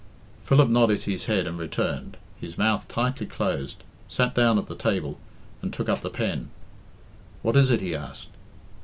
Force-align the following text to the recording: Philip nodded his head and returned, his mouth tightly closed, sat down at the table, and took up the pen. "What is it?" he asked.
Philip 0.45 0.67
nodded 0.69 1.03
his 1.03 1.27
head 1.27 1.45
and 1.45 1.59
returned, 1.59 2.17
his 2.39 2.57
mouth 2.57 2.87
tightly 2.87 3.27
closed, 3.27 3.83
sat 4.07 4.33
down 4.33 4.57
at 4.57 4.65
the 4.65 4.73
table, 4.75 5.19
and 5.61 5.71
took 5.71 5.89
up 5.89 6.01
the 6.01 6.09
pen. 6.09 6.49
"What 7.43 7.55
is 7.55 7.69
it?" 7.69 7.81
he 7.81 7.93
asked. 7.93 8.29